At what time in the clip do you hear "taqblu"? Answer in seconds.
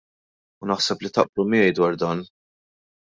1.17-1.45